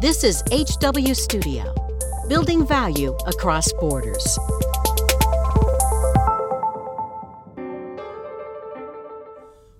This 0.00 0.24
is 0.24 0.42
HW 0.50 1.12
Studio, 1.12 1.74
building 2.26 2.66
value 2.66 3.14
across 3.26 3.70
borders. 3.74 4.38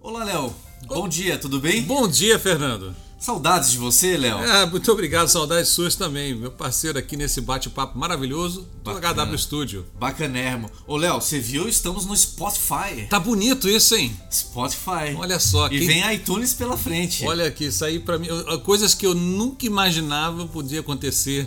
Olá, 0.02 0.24
Léo. 0.24 0.52
Bom 0.86 1.08
dia, 1.08 1.38
tudo 1.38 1.58
bem? 1.58 1.80
Bom 1.84 2.06
dia, 2.06 2.38
Fernando. 2.38 2.94
Saudades 3.20 3.70
de 3.72 3.76
você, 3.76 4.16
Léo. 4.16 4.38
Ah, 4.38 4.64
muito 4.66 4.90
obrigado, 4.90 5.28
saudades 5.28 5.68
suas 5.68 5.94
também. 5.94 6.34
Meu 6.34 6.50
parceiro 6.50 6.98
aqui 6.98 7.18
nesse 7.18 7.42
bate-papo 7.42 7.98
maravilhoso 7.98 8.66
do 8.82 8.94
Bacana. 8.94 9.26
HW 9.26 9.38
Studio. 9.38 9.86
Bacanérrimo. 9.98 10.70
Ô, 10.86 10.96
Léo, 10.96 11.20
você 11.20 11.38
viu? 11.38 11.68
Estamos 11.68 12.06
no 12.06 12.16
Spotify. 12.16 13.06
Tá 13.10 13.20
bonito 13.20 13.68
isso, 13.68 13.94
hein? 13.94 14.16
Spotify. 14.32 15.14
Olha 15.18 15.38
só. 15.38 15.66
E 15.66 15.78
quem- 15.80 15.86
vem 15.86 16.14
iTunes 16.14 16.54
pela 16.54 16.78
frente. 16.78 17.22
Olha 17.26 17.46
aqui, 17.46 17.66
isso 17.66 17.84
aí 17.84 17.98
pra 18.00 18.18
mim. 18.18 18.28
Coisas 18.64 18.94
que 18.94 19.04
eu 19.06 19.14
nunca 19.14 19.66
imaginava 19.66 20.46
podia 20.46 20.80
acontecer 20.80 21.46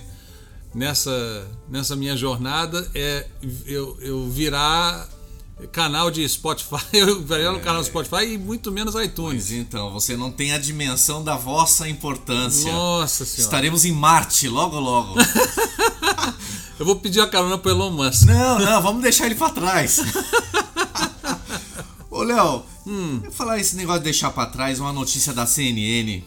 nessa, 0.76 1.48
nessa 1.70 1.96
minha 1.96 2.16
jornada 2.16 2.88
é 2.94 3.26
eu, 3.66 3.98
eu 4.02 4.30
virar 4.30 5.10
canal 5.72 6.10
de 6.12 6.28
Spotify, 6.28 6.84
eu 6.94 7.22
virar 7.22 7.52
no 7.52 7.60
canal 7.60 7.82
do 7.82 7.86
Spotify 7.86 8.34
e 8.34 8.38
muito 8.38 8.72
menos 8.72 8.96
iTunes. 8.96 9.46
Pois 9.48 9.52
então, 9.52 9.92
você 9.92 10.16
não 10.18 10.32
tem 10.32 10.54
a 10.54 10.58
dimensão 10.58 11.24
da 11.24 11.36
vossa 11.36 11.88
importância. 11.90 12.72
Nossa 12.72 13.26
senhora. 13.26 13.42
Estaremos 13.42 13.86
em 13.86 13.92
Marte 13.92 14.48
logo, 14.48 14.80
logo. 14.80 15.16
Eu 16.80 16.86
vou 16.88 16.96
pedir 16.96 17.22
a 17.22 17.28
carona 17.28 17.56
pro 17.58 17.70
Elon 17.72 17.92
Musk. 17.92 18.24
não, 18.26 18.60
não, 18.60 18.82
vamos 18.82 19.04
deixar 19.04 19.28
ele 19.28 19.36
pra 19.36 19.50
trás. 19.52 20.00
Ô, 22.10 22.24
Léo, 22.24 22.64
Hum. 22.86 23.22
eu 23.24 23.32
falar 23.32 23.60
esse 23.60 23.76
negócio 23.78 24.02
de 24.02 24.06
deixar 24.06 24.30
pra 24.32 24.46
trás, 24.46 24.80
uma 24.80 24.92
notícia 24.92 25.34
da 25.34 25.46
CNN 25.46 26.22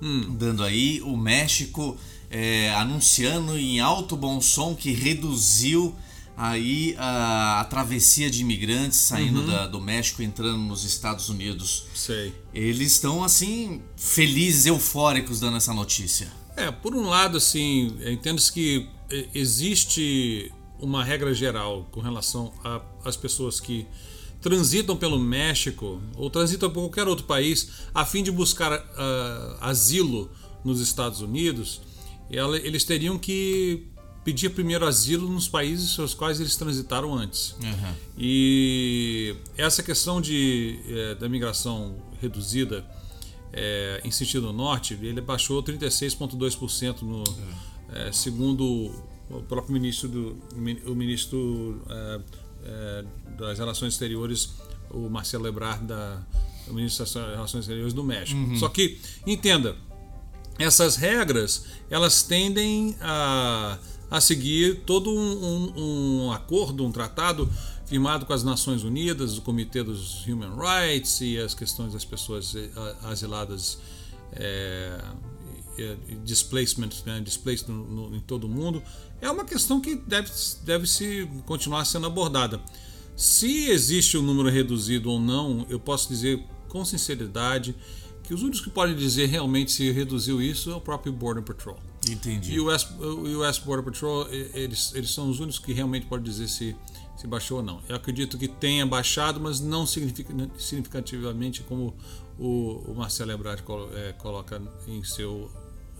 Hum. 0.00 0.34
dando 0.38 0.62
aí, 0.64 1.02
o 1.02 1.16
México 1.16 1.96
é, 2.30 2.72
anunciando 2.74 3.58
em 3.58 3.80
alto 3.80 4.16
bom 4.16 4.40
som 4.40 4.74
que 4.74 4.92
reduziu 4.92 5.94
aí 6.40 6.94
a, 6.98 7.60
a 7.60 7.64
travessia 7.64 8.30
de 8.30 8.40
imigrantes 8.42 8.98
saindo 9.00 9.40
Uhum. 9.40 9.46
da- 9.46 9.66
do 9.66 9.80
México 9.80 10.22
entrando 10.22 10.58
nos 10.58 10.84
Estados 10.84 11.28
Unidos. 11.28 11.86
Sei. 11.94 12.32
Eles 12.54 12.92
estão 12.92 13.24
assim 13.24 13.82
felizes, 13.96 14.64
eufóricos 14.66 15.40
dando 15.40 15.56
essa 15.56 15.74
notícia. 15.74 16.32
É, 16.56 16.70
por 16.70 16.94
um 16.94 17.02
lado, 17.08 17.36
assim, 17.38 17.96
entendo-se 18.06 18.52
que 18.52 18.88
eh, 19.10 19.28
existe 19.34 20.52
uma 20.80 21.02
regra 21.04 21.34
geral 21.34 21.88
com 21.90 22.00
relação 22.00 22.52
às 23.04 23.16
pessoas 23.16 23.58
que 23.58 23.86
transitam 24.40 24.96
pelo 24.96 25.18
México 25.18 26.00
ou 26.16 26.30
transitam 26.30 26.70
por 26.70 26.82
qualquer 26.82 27.08
outro 27.08 27.24
país 27.26 27.68
a 27.92 28.04
fim 28.04 28.22
de 28.22 28.30
buscar 28.30 28.72
ah, 28.72 29.58
asilo 29.60 30.30
nos 30.64 30.80
Estados 30.80 31.20
Unidos, 31.20 31.80
eles 32.62 32.84
teriam 32.84 33.18
que 33.18 33.86
pedir 34.24 34.50
primeiro 34.50 34.86
asilo 34.86 35.28
nos 35.28 35.48
países 35.48 35.94
pelos 35.96 36.14
quais 36.14 36.40
eles 36.40 36.56
transitaram 36.56 37.14
antes. 37.14 37.56
E 38.16 39.34
essa 39.56 39.82
questão 39.82 40.20
de, 40.20 40.78
eh, 40.88 41.14
da 41.14 41.28
migração 41.28 41.96
reduzida 42.20 42.84
eh, 43.52 44.00
em 44.04 44.10
sentido 44.10 44.52
norte, 44.52 44.94
ele 45.00 45.20
baixou 45.20 45.62
36,2% 45.62 47.02
no 47.02 47.24
eh, 47.90 48.10
segundo 48.12 48.92
o 49.30 49.42
próprio 49.42 49.72
ministro 49.74 50.08
do 50.08 50.36
o 50.86 50.94
ministro 50.94 51.82
eh, 51.88 52.20
eh, 52.64 53.04
das 53.38 53.58
Relações 53.58 53.94
Exteriores, 53.94 54.54
o 54.90 55.08
Marcelo 55.08 55.46
Ebrard 55.46 55.86
da 55.86 56.22
o 56.68 56.74
ministro 56.74 57.04
das 57.04 57.14
Relações 57.14 57.62
Exteriores 57.62 57.94
do 57.94 58.04
México. 58.04 58.38
Só 58.56 58.68
que 58.68 59.00
entenda, 59.26 59.74
essas 60.58 60.96
regras 60.96 61.64
elas 61.88 62.22
tendem 62.22 62.94
a, 63.00 63.78
a 64.10 64.20
seguir 64.20 64.80
todo 64.86 65.10
um, 65.10 65.16
um- 65.76 66.24
um 66.26 66.32
acordo, 66.32 66.84
um 66.84 66.90
tratado 66.92 67.48
firmado 67.86 68.26
com 68.26 68.32
as 68.32 68.42
Nações 68.44 68.84
Unidas, 68.84 69.38
o 69.38 69.42
Comitê 69.42 69.82
dos 69.82 70.26
Human 70.26 70.54
Rights 70.56 71.20
e 71.20 71.38
as 71.38 71.54
questões 71.54 71.92
das 71.92 72.04
pessoas 72.04 72.54
eh, 72.54 72.70
asiladas 73.04 73.78
é, 74.32 75.00
e- 75.78 75.96
e 76.12 76.14
displacement, 76.24 76.90
né, 77.06 77.20
displaced 77.20 77.68
no- 77.70 77.84
no- 78.10 78.16
em 78.16 78.20
todo 78.20 78.44
o 78.44 78.48
mundo, 78.48 78.82
é 79.22 79.30
uma 79.30 79.44
questão 79.44 79.80
que 79.80 79.94
deve, 79.96 80.30
deve 80.64 80.86
se 80.86 81.26
continuar 81.46 81.84
sendo 81.86 82.06
abordada. 82.06 82.60
Se 83.16 83.68
existe 83.70 84.16
um 84.18 84.22
número 84.22 84.48
reduzido 84.50 85.10
ou 85.10 85.18
não, 85.18 85.66
eu 85.70 85.80
posso 85.80 86.08
dizer 86.08 86.42
com 86.68 86.84
sinceridade 86.84 87.74
que 88.22 88.34
os 88.34 88.42
únicos 88.42 88.60
que 88.60 88.68
podem 88.70 88.94
dizer 88.94 89.26
realmente 89.26 89.72
se 89.72 89.90
reduziu 89.90 90.42
isso 90.42 90.70
é 90.70 90.74
o 90.74 90.80
próprio 90.80 91.10
Border 91.12 91.42
Patrol. 91.42 91.78
Entendi. 92.12 92.52
E 92.52 92.60
o 92.60 92.72
US, 92.74 92.84
o 92.98 93.40
US 93.42 93.58
Border 93.58 93.84
Patrol, 93.84 94.26
eles, 94.30 94.92
eles 94.94 95.10
são 95.10 95.28
os 95.30 95.38
únicos 95.40 95.58
que 95.58 95.72
realmente 95.72 96.06
podem 96.06 96.24
dizer 96.24 96.48
se, 96.48 96.74
se 97.16 97.26
baixou 97.26 97.58
ou 97.58 97.62
não. 97.62 97.80
Eu 97.88 97.96
acredito 97.96 98.36
que 98.38 98.48
tenha 98.48 98.84
baixado, 98.86 99.40
mas 99.40 99.60
não 99.60 99.86
significa- 99.86 100.32
significativamente 100.58 101.62
como 101.62 101.94
o, 102.38 102.84
o 102.90 102.94
Marcelo 102.96 103.32
Ebrard 103.32 103.62
colo- 103.62 103.90
eh, 103.94 104.12
coloca 104.18 104.60
em 104.86 105.02
seu, 105.04 105.50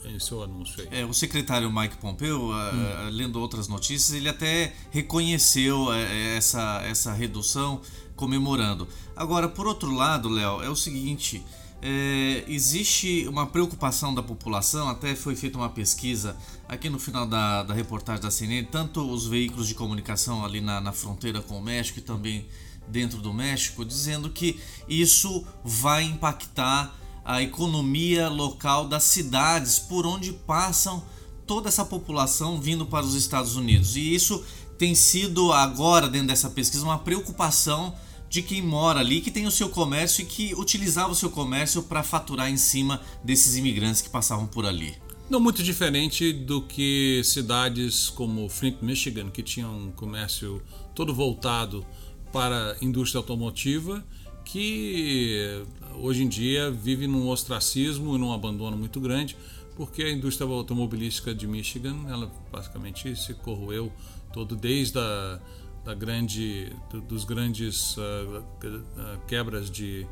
em 0.05 0.19
seu 0.19 0.43
anúncio 0.43 0.81
aí. 0.83 1.01
É, 1.01 1.05
o 1.05 1.13
secretário 1.13 1.71
Mike 1.73 1.97
Pompeo, 1.97 2.53
ah, 2.53 2.71
ah, 3.07 3.09
lendo 3.11 3.41
outras 3.41 3.67
notícias, 3.69 4.17
ele 4.17 4.29
até 4.29 4.73
reconheceu 4.91 5.93
eh, 5.93 6.37
essa, 6.37 6.81
essa 6.85 7.13
redução, 7.13 7.81
comemorando. 8.15 8.87
Agora, 9.17 9.49
por 9.49 9.67
outro 9.67 9.93
lado, 9.95 10.29
Léo, 10.29 10.63
é 10.63 10.71
o 10.71 10.77
seguinte: 10.77 11.43
é, 11.81 12.45
existe 12.49 13.27
uma 13.29 13.47
preocupação 13.47 14.15
da 14.15 14.23
população, 14.23 14.89
até 14.89 15.15
foi 15.15 15.37
feita 15.37 15.57
uma 15.57 15.69
pesquisa 15.69 16.37
aqui 16.69 16.91
no 16.91 16.99
final 16.99 17.27
da, 17.27 17.63
da 17.63 17.75
reportagem 17.75 18.23
da 18.23 18.31
CNN, 18.31 18.67
tanto 18.71 19.01
os 19.01 19.27
veículos 19.27 19.69
de 19.69 19.75
comunicação 19.75 20.45
ali 20.45 20.61
na, 20.61 20.81
na 20.81 20.93
fronteira 20.93 21.41
com 21.41 21.59
o 21.59 21.63
México 21.63 21.99
e 22.01 22.03
também 22.03 22.47
dentro 22.89 23.19
do 23.19 23.33
México, 23.33 23.85
dizendo 23.85 24.31
que 24.31 24.59
isso 24.89 25.45
vai 25.65 26.03
impactar 26.05 26.97
a 27.25 27.43
economia 27.43 28.29
local 28.29 28.89
das 28.89 29.05
cidades 29.05 29.79
por 29.79 30.07
onde 30.07 30.33
passam 30.33 31.05
toda 31.47 31.69
essa 31.69 31.85
população 31.85 32.61
vindo 32.61 32.87
para 32.87 33.05
os 33.05 33.15
Estados 33.15 33.55
Unidos. 33.55 33.97
E 33.97 34.15
isso 34.15 34.43
tem 34.79 34.95
sido 34.95 35.53
agora, 35.53 36.09
dentro 36.09 36.29
dessa 36.29 36.49
pesquisa, 36.49 36.85
uma 36.85 36.99
preocupação 36.99 37.95
de 38.29 38.43
quem 38.43 38.61
mora 38.61 39.01
ali, 39.01 39.21
que 39.21 39.31
tem 39.31 39.47
o 39.47 39.51
seu 39.51 39.69
comércio 39.69 40.23
e 40.23 40.27
que 40.27 40.55
utilizava 40.55 41.13
o 41.13 41.15
seu 41.15 41.31
comércio 41.31 41.83
para 41.83 42.03
faturar 42.03 42.51
em 42.51 42.57
cima 42.57 43.01
desses 43.25 43.57
imigrantes 43.57 44.03
que 44.03 44.11
passavam 44.11 44.47
por 44.47 44.67
ali. 44.67 44.95
Não 45.31 45.41
muito 45.41 45.63
diferente 45.63 46.33
do 46.33 46.63
que 46.63 47.21
cidades 47.23 48.09
como 48.09 48.49
Flint, 48.49 48.77
Michigan, 48.81 49.31
que 49.31 49.43
tinham 49.43 49.89
um 49.89 49.93
comércio 49.93 50.63
todo 50.95 51.15
voltado 51.15 51.85
para 52.33 52.73
a 52.73 52.85
indústria 52.85 53.19
automotiva, 53.19 54.05
que 54.45 55.63
hoje 55.97 56.23
em 56.23 56.29
dia 56.29 56.71
vive 56.71 57.07
num 57.07 57.29
ostracismo 57.29 58.17
e 58.17 58.19
num 58.19 58.33
abandono 58.33 58.77
muito 58.77 59.01
grande, 59.01 59.37
porque 59.77 60.03
a 60.03 60.11
indústria 60.11 60.49
automobilística 60.49 61.35
de 61.35 61.47
Michigan, 61.47 62.07
ela 62.09 62.33
basicamente 62.51 63.15
se 63.15 63.35
corroeu 63.35 63.93
todo 64.33 64.57
desde 64.57 64.99
a 64.99 65.41
da 65.85 65.95
grande 65.95 66.73
do- 66.91 67.01
dos 67.01 67.25
grandes 67.25 67.97
ah, 67.99 69.19
quebras 69.27 69.71
de 69.71 70.07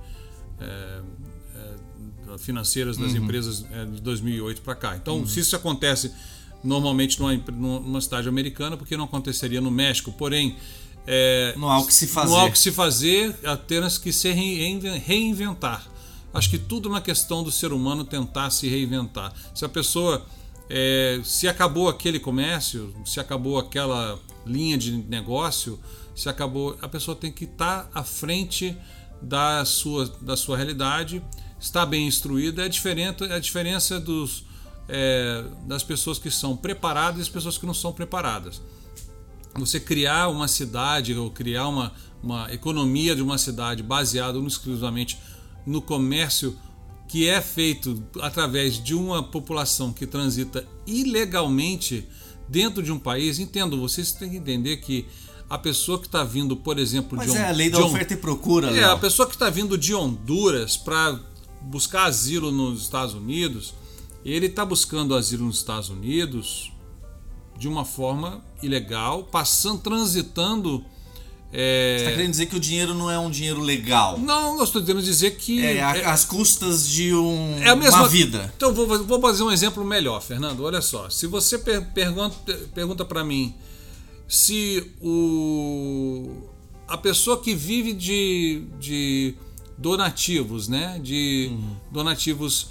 eh, 0.60 1.02
financeiras 2.38 2.96
das 2.96 3.14
empresas 3.14 3.64
eh, 3.70 3.84
de 3.86 4.00
2008 4.00 4.62
para 4.62 4.74
cá. 4.74 4.96
Então, 4.96 5.26
se 5.26 5.40
isso 5.40 5.54
acontece 5.56 6.12
normalmente 6.62 7.20
numa, 7.20 7.34
numa 7.36 8.00
cidade 8.00 8.28
americana, 8.28 8.76
porque 8.76 8.96
não 8.96 9.04
aconteceria 9.04 9.60
no 9.60 9.70
México? 9.70 10.12
Porém, 10.12 10.56
eh, 11.06 11.54
Não 11.56 11.70
há 11.70 11.78
o 11.78 11.86
que 11.86 11.94
se 11.94 12.06
fazer. 12.06 12.30
não 12.30 12.40
há 12.40 12.44
o 12.46 12.52
que 12.52 12.58
se 12.58 12.72
fazer, 12.72 13.34
apenas 13.44 13.96
que 13.98 14.12
se 14.12 14.30
reinven- 14.32 14.98
reinventar. 14.98 15.86
Acho 16.34 16.50
que 16.50 16.58
tudo 16.58 16.88
é 16.88 16.92
uma 16.92 17.00
questão 17.00 17.42
do 17.42 17.50
ser 17.50 17.72
humano 17.72 18.04
tentar 18.04 18.50
se 18.50 18.68
reinventar. 18.68 19.32
Se 19.54 19.64
a 19.64 19.68
pessoa. 19.68 20.24
eh, 20.68 21.20
se 21.22 21.46
acabou 21.46 21.88
aquele 21.88 22.18
comércio, 22.18 22.92
se 23.04 23.20
acabou 23.20 23.56
aquela 23.56 24.18
linha 24.46 24.78
de 24.78 24.92
negócio, 24.92 25.78
se 26.14 26.28
acabou. 26.28 26.76
A 26.80 26.88
pessoa 26.88 27.16
tem 27.16 27.32
que 27.32 27.44
estar 27.44 27.90
à 27.94 28.02
frente 28.02 28.76
da 29.20 29.64
sua, 29.64 30.06
da 30.20 30.36
sua 30.36 30.56
realidade, 30.56 31.22
estar 31.58 31.84
bem 31.86 32.06
instruída. 32.06 32.64
É 32.64 32.68
diferente 32.68 33.24
é 33.24 33.34
a 33.34 33.38
diferença 33.38 33.98
dos, 33.98 34.44
eh, 34.88 35.44
das 35.66 35.82
pessoas 35.82 36.18
que 36.18 36.30
são 36.30 36.56
preparadas 36.56 37.18
e 37.18 37.22
as 37.22 37.28
pessoas 37.28 37.58
que 37.58 37.66
não 37.66 37.74
são 37.74 37.92
preparadas 37.92 38.60
você 39.58 39.80
criar 39.80 40.28
uma 40.28 40.48
cidade 40.48 41.14
ou 41.14 41.30
criar 41.30 41.68
uma, 41.68 41.92
uma 42.22 42.52
economia 42.52 43.14
de 43.14 43.22
uma 43.22 43.38
cidade 43.38 43.82
baseada 43.82 44.38
exclusivamente 44.38 45.18
no 45.66 45.80
comércio 45.80 46.56
que 47.08 47.28
é 47.28 47.40
feito 47.40 48.02
através 48.20 48.82
de 48.82 48.94
uma 48.94 49.22
população 49.22 49.92
que 49.92 50.06
transita 50.06 50.66
ilegalmente 50.86 52.06
dentro 52.48 52.82
de 52.82 52.92
um 52.92 52.98
país, 52.98 53.38
entendo, 53.38 53.80
vocês 53.80 54.12
têm 54.12 54.30
que 54.30 54.36
entender 54.36 54.78
que 54.78 55.06
a 55.48 55.56
pessoa 55.56 55.98
que 55.98 56.06
está 56.06 56.24
vindo, 56.24 56.56
por 56.56 56.78
exemplo, 56.78 57.16
Mas 57.16 57.30
de 57.30 57.38
é 57.38 57.48
a 57.48 57.52
lei 57.52 57.70
da 57.70 57.78
oferta 57.78 58.14
e 58.14 58.16
procura, 58.16 58.68
é, 58.68 58.80
Léo. 58.80 58.90
a 58.90 58.98
pessoa 58.98 59.26
que 59.26 59.34
está 59.34 59.48
vindo 59.48 59.78
de 59.78 59.94
Honduras 59.94 60.76
para 60.76 61.20
buscar 61.62 62.06
asilo 62.06 62.50
nos 62.50 62.82
Estados 62.82 63.14
Unidos 63.14 63.74
ele 64.26 64.46
está 64.46 64.64
buscando 64.64 65.14
asilo 65.14 65.46
nos 65.46 65.58
Estados 65.58 65.88
Unidos 65.88 66.72
de 67.56 67.68
uma 67.68 67.84
forma 67.84 68.44
ilegal, 68.60 69.22
passando, 69.22 69.80
transitando. 69.80 70.84
É... 71.58 71.96
Você 71.96 72.04
está 72.04 72.16
querendo 72.16 72.30
dizer 72.32 72.46
que 72.46 72.56
o 72.56 72.60
dinheiro 72.60 72.92
não 72.92 73.10
é 73.10 73.18
um 73.18 73.30
dinheiro 73.30 73.62
legal? 73.62 74.18
Não, 74.18 74.58
eu 74.58 74.64
estou 74.64 74.82
querendo 74.84 75.02
dizer 75.02 75.36
que. 75.36 75.64
É, 75.64 75.76
é 75.78 76.04
às 76.04 76.22
custas 76.22 76.86
de 76.86 77.14
um, 77.14 77.58
é 77.62 77.70
a 77.70 77.76
mesma, 77.76 78.00
uma 78.00 78.08
vida. 78.08 78.52
Então, 78.54 78.74
vou, 78.74 78.86
vou 79.04 79.18
fazer 79.22 79.42
um 79.42 79.50
exemplo 79.50 79.82
melhor, 79.82 80.20
Fernando. 80.20 80.62
Olha 80.62 80.82
só. 80.82 81.08
Se 81.08 81.26
você 81.26 81.58
per 81.58 81.82
pergunta, 81.94 82.52
pergunta 82.74 83.06
para 83.06 83.24
mim 83.24 83.54
se 84.28 84.92
o, 85.00 86.42
a 86.86 86.98
pessoa 86.98 87.40
que 87.40 87.54
vive 87.54 87.94
de, 87.94 88.64
de 88.78 89.34
donativos, 89.78 90.68
né? 90.68 91.00
De 91.02 91.48
uhum. 91.52 91.76
donativos 91.90 92.68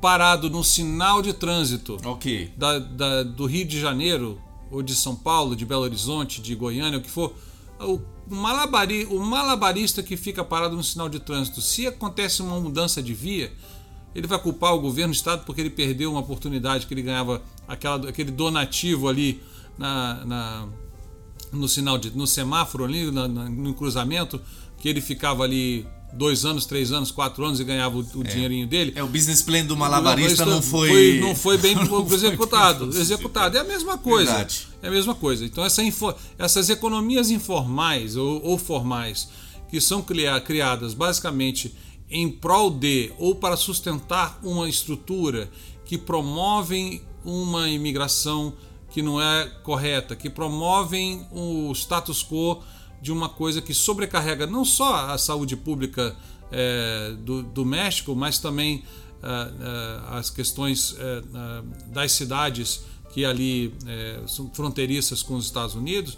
parado 0.00 0.48
no 0.48 0.62
sinal 0.62 1.20
de 1.20 1.32
trânsito 1.32 1.96
okay. 2.04 2.52
da, 2.56 2.78
da, 2.78 3.22
do 3.24 3.46
Rio 3.46 3.64
de 3.64 3.80
Janeiro, 3.80 4.40
ou 4.70 4.84
de 4.84 4.94
São 4.94 5.16
Paulo, 5.16 5.56
de 5.56 5.66
Belo 5.66 5.82
Horizonte, 5.82 6.40
de 6.40 6.54
Goiânia, 6.54 7.00
o 7.00 7.02
que 7.02 7.10
for, 7.10 7.34
o, 7.80 8.00
malabari, 8.28 9.06
o 9.06 9.18
malabarista 9.18 10.02
que 10.02 10.16
fica 10.16 10.44
parado 10.44 10.76
no 10.76 10.82
sinal 10.82 11.08
de 11.08 11.20
trânsito, 11.20 11.60
se 11.60 11.86
acontece 11.86 12.42
uma 12.42 12.60
mudança 12.60 13.02
de 13.02 13.14
via, 13.14 13.52
ele 14.14 14.26
vai 14.26 14.38
culpar 14.38 14.74
o 14.74 14.80
governo, 14.80 15.12
o 15.12 15.16
Estado, 15.16 15.44
porque 15.44 15.60
ele 15.60 15.70
perdeu 15.70 16.10
uma 16.10 16.20
oportunidade 16.20 16.86
que 16.86 16.94
ele 16.94 17.02
ganhava 17.02 17.42
aquela, 17.66 18.08
aquele 18.08 18.30
donativo 18.30 19.08
ali 19.08 19.40
na, 19.78 20.24
na 20.24 20.68
no 21.52 21.68
sinal 21.68 21.98
de, 21.98 22.16
no 22.16 22.26
semáforo 22.26 22.84
ali, 22.84 23.10
na, 23.10 23.26
na, 23.26 23.48
no 23.48 23.74
cruzamento, 23.74 24.40
que 24.78 24.88
ele 24.88 25.00
ficava 25.00 25.42
ali 25.42 25.86
dois 26.12 26.44
anos, 26.44 26.66
três 26.66 26.92
anos, 26.92 27.10
quatro 27.10 27.44
anos 27.44 27.60
e 27.60 27.64
ganhava 27.64 27.96
o, 27.96 28.06
o 28.14 28.22
é. 28.22 28.28
dinheirinho 28.28 28.66
dele. 28.66 28.92
É, 28.94 29.02
o 29.02 29.06
business 29.06 29.42
plan 29.42 29.64
do 29.64 29.76
malabarista 29.76 30.44
não, 30.44 30.54
não 30.54 30.62
foi... 30.62 30.88
foi... 30.88 31.20
Não 31.20 31.34
foi 31.34 31.58
bem 31.58 31.76
executado. 32.12 32.92
Foi 32.92 33.00
executado. 33.00 33.56
É 33.56 33.60
a 33.60 33.64
mesma 33.64 33.98
coisa. 33.98 34.30
Verdade. 34.30 34.68
É 34.82 34.88
a 34.88 34.90
mesma 34.90 35.14
coisa. 35.14 35.44
Então 35.44 35.64
essa 35.64 35.82
info, 35.82 36.14
essas 36.38 36.70
economias 36.70 37.30
informais 37.30 38.16
ou, 38.16 38.42
ou 38.44 38.58
formais 38.58 39.28
que 39.70 39.80
são 39.80 40.02
criadas 40.02 40.94
basicamente 40.94 41.74
em 42.10 42.28
prol 42.28 42.70
de 42.70 43.12
ou 43.18 43.36
para 43.36 43.56
sustentar 43.56 44.38
uma 44.42 44.68
estrutura 44.68 45.48
que 45.84 45.96
promovem 45.96 47.02
uma 47.24 47.68
imigração 47.68 48.52
que 48.90 49.00
não 49.00 49.22
é 49.22 49.46
correta, 49.62 50.16
que 50.16 50.28
promovem 50.28 51.24
o 51.30 51.70
status 51.72 52.24
quo 52.24 52.60
de 53.00 53.12
uma 53.12 53.28
coisa 53.28 53.62
que 53.62 53.72
sobrecarrega 53.72 54.46
não 54.46 54.64
só 54.64 55.10
a 55.10 55.18
saúde 55.18 55.56
pública 55.56 56.14
é, 56.52 57.14
do, 57.18 57.42
do, 57.42 57.64
México, 57.64 58.14
mas 58.14 58.38
também 58.38 58.84
é, 59.22 59.26
é, 59.26 60.18
as 60.18 60.30
questões 60.30 60.96
é, 60.98 61.02
é, 61.02 61.62
das 61.88 62.12
cidades 62.12 62.82
que 63.12 63.24
ali 63.24 63.74
é, 63.86 64.20
são 64.26 64.50
fronteiriças 64.52 65.22
com 65.22 65.34
os 65.34 65.46
Estados 65.46 65.74
Unidos, 65.74 66.16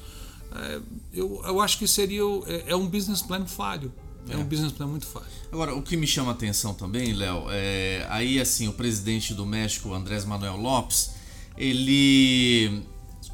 eu, 1.15 1.43
eu 1.47 1.61
acho 1.63 1.79
que 1.79 1.89
seria 1.89 2.21
é, 2.67 2.77
um 2.77 2.87
business 2.87 3.23
plan 3.23 3.47
falho. 3.47 3.91
É. 4.29 4.37
um 4.37 4.45
business 4.45 4.71
plan 4.71 4.87
muito 4.87 5.07
falho. 5.07 5.27
Agora, 5.51 5.75
o 5.75 5.83
que 5.83 5.97
me 5.97 6.07
chama 6.07 6.31
a 6.31 6.35
atenção 6.35 6.75
também, 6.75 7.13
Léo, 7.15 7.47
é 7.49 8.07
aí 8.11 8.39
assim, 8.39 8.69
o 8.69 8.73
presidente 8.73 9.33
do 9.33 9.47
México, 9.47 9.93
Andrés 9.95 10.27
Manuel 10.27 10.57
Lopes, 10.57 11.13
ele 11.57 12.85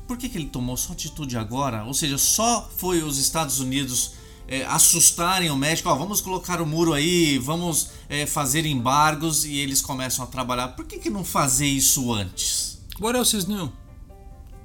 por 0.06 0.17
que, 0.17 0.29
que 0.29 0.38
ele 0.38 0.49
tomou 0.49 0.76
só 0.76 0.93
atitude 0.93 1.37
agora? 1.37 1.85
Ou 1.85 1.94
seja, 1.94 2.19
só 2.19 2.69
foi 2.76 3.02
os 3.02 3.19
Estados 3.19 3.61
Unidos 3.61 4.12
é, 4.49 4.64
assustarem 4.64 5.50
o 5.50 5.56
México, 5.56 5.88
ó, 5.90 5.94
vamos 5.94 6.20
colocar 6.23 6.61
o 6.61 6.67
muro 6.67 6.94
aí, 6.94 7.38
vamos 7.38 7.90
é, 8.08 8.25
fazer 8.25 8.64
embargos 8.64 9.44
e 9.44 9.58
eles 9.58 9.82
começam 9.82 10.25
a 10.25 10.29
trabalhar. 10.29 10.69
Por 10.69 10.87
que, 10.87 10.99
que 10.99 11.11
não 11.11 11.23
fazer 11.23 11.67
isso 11.67 12.12
antes? 12.12 12.79
What 12.99 13.17
else 13.17 13.37
is 13.37 13.46
new? 13.46 13.70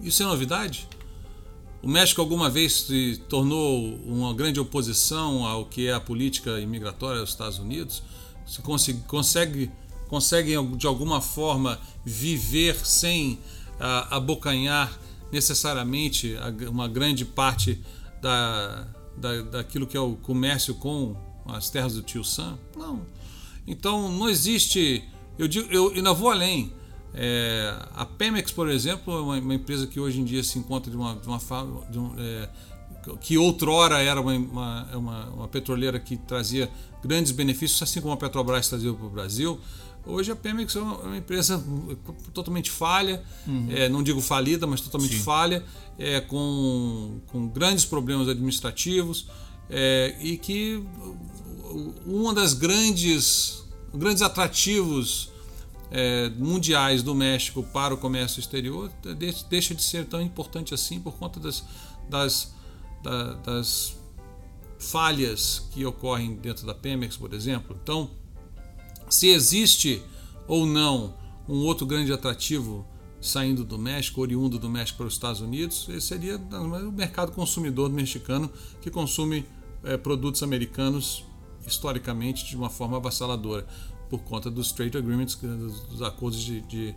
Isso 0.01 0.23
é 0.23 0.25
novidade? 0.25 0.87
O 1.81 1.87
México 1.89 2.21
alguma 2.21 2.49
vez 2.49 2.83
se 2.83 3.21
tornou 3.27 3.95
uma 4.05 4.33
grande 4.33 4.57
oposição 4.57 5.45
ao 5.45 5.65
que 5.65 5.87
é 5.87 5.93
a 5.93 5.99
política 5.99 6.57
imigratória 6.61 7.19
dos 7.19 7.31
Estados 7.31 7.59
Unidos? 7.59 8.01
Se 8.45 8.61
consegue, 8.61 9.01
consegue, 9.01 9.71
consegue 10.07 10.51
de 10.77 10.87
alguma 10.87 11.19
forma 11.19 11.77
viver 12.05 12.75
sem 12.85 13.33
uh, 13.33 14.07
abocanhar 14.09 14.97
necessariamente 15.33 16.37
uma 16.69 16.87
grande 16.87 17.25
parte 17.25 17.81
da, 18.21 18.87
da, 19.17 19.41
daquilo 19.41 19.87
que 19.87 19.97
é 19.97 19.99
o 19.99 20.15
comércio 20.15 20.75
com 20.75 21.17
as 21.47 21.71
terras 21.71 21.95
do 21.95 22.03
tio 22.03 22.23
Sam? 22.23 22.57
Não. 22.77 23.01
Então 23.67 24.09
não 24.11 24.29
existe. 24.29 25.03
Eu, 25.37 25.47
digo, 25.47 25.67
eu 25.73 25.89
ainda 25.89 26.13
vou 26.13 26.29
além. 26.29 26.71
É, 27.15 27.75
a 27.95 28.05
Pemex, 28.05 28.51
por 28.51 28.69
exemplo, 28.69 29.11
é 29.11 29.21
uma, 29.21 29.37
uma, 29.39 29.53
empresa 29.55 29.87
que 29.87 29.99
hoje 29.99 30.19
em 30.19 30.23
dia 30.23 30.43
se 30.43 30.57
encontra 30.57 30.89
de 30.89 30.97
uma, 30.97 31.15
de 31.15 31.27
uma 31.27 31.39
de 31.89 31.99
um, 31.99 32.13
é, 32.17 32.49
que 33.19 33.37
outrora 33.37 34.01
era 34.01 34.21
uma, 34.21 34.33
uma, 34.33 34.83
uma, 34.95 35.25
uma, 35.29 35.47
petroleira 35.47 35.99
que 35.99 36.17
trazia 36.17 36.69
grandes 37.03 37.31
benefícios, 37.31 37.81
assim 37.81 38.01
como 38.01 38.13
a 38.13 38.17
Petrobras 38.17 38.67
trazia 38.67 38.93
para 38.93 39.05
o 39.05 39.09
Brasil. 39.09 39.59
Hoje 40.05 40.31
a 40.31 40.35
Pemex 40.35 40.75
é 40.75 40.81
uma 40.81 41.17
empresa 41.17 41.63
totalmente 42.33 42.69
falha, 42.69 43.23
uhum. 43.47 43.67
é, 43.69 43.87
não 43.87 44.03
digo 44.03 44.19
falida, 44.19 44.67
mas 44.67 44.81
totalmente 44.81 45.15
Sim. 45.15 45.23
falha, 45.23 45.63
é, 45.97 46.19
com, 46.19 47.21
com 47.27 47.47
grandes 47.47 47.85
problemas 47.85 48.27
administrativos 48.27 49.27
é, 49.69 50.15
e 50.19 50.37
que 50.37 50.83
uma 52.05 52.33
das 52.33 52.53
grandes, 52.53 53.63
grandes 53.93 54.21
atrativos 54.21 55.31
é, 55.89 56.29
mundiais 56.37 57.01
do 57.01 57.15
México 57.15 57.63
para 57.63 57.93
o 57.93 57.97
comércio 57.97 58.39
exterior 58.39 58.91
deixa 59.49 59.73
de 59.73 59.83
ser 59.83 60.05
tão 60.05 60.21
importante 60.21 60.73
assim 60.73 60.99
por 60.99 61.13
conta 61.13 61.39
das, 61.39 61.63
das, 62.09 62.53
das 63.45 63.95
falhas 64.77 65.67
que 65.71 65.85
ocorrem 65.85 66.35
dentro 66.35 66.65
da 66.65 66.73
Pemex, 66.73 67.15
por 67.15 67.33
exemplo. 67.33 67.77
Então, 67.81 68.11
se 69.09 69.27
existe 69.27 70.01
ou 70.47 70.65
não 70.65 71.15
um 71.47 71.59
outro 71.65 71.85
grande 71.85 72.11
atrativo 72.11 72.85
saindo 73.19 73.63
do 73.63 73.79
México, 73.79 74.21
oriundo 74.21 74.59
do 74.59 74.69
México 74.69 74.97
para 74.97 75.07
os 75.07 75.13
Estados 75.13 75.39
Unidos, 75.39 75.87
esse 75.89 76.07
seria 76.07 76.37
o 76.37 76.91
mercado 76.91 77.31
consumidor 77.31 77.89
mexicano 77.89 78.51
que 78.81 78.91
consome 78.91 79.45
é, 79.83 79.95
produtos 79.95 80.43
americanos 80.43 81.23
historicamente 81.65 82.45
de 82.45 82.55
uma 82.57 82.69
forma 82.69 82.97
avassaladora 82.97 83.65
por 84.09 84.19
conta 84.19 84.51
dos 84.51 84.71
trade 84.71 84.97
agreements, 84.97 85.35
dos 85.89 86.01
acordos 86.01 86.41
de, 86.41 86.61
de, 86.61 86.95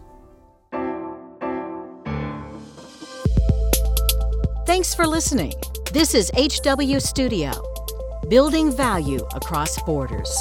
Thanks 4.67 4.95
for 4.95 5.07
listening. 5.07 5.53
This 5.93 6.15
is 6.15 6.31
HW 6.33 7.01
Studio, 7.01 7.51
building 8.29 8.71
value 8.71 9.21
across 9.35 9.81
borders. 9.83 10.33